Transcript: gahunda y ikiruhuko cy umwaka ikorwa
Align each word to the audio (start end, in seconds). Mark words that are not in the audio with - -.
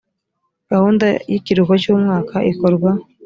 gahunda 0.71 1.05
y 1.31 1.33
ikiruhuko 1.39 1.73
cy 1.81 1.89
umwaka 1.95 2.35
ikorwa 2.51 2.91